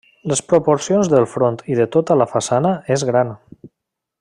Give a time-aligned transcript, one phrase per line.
[0.29, 3.33] Les proporcions del front i de tota la façana és gran.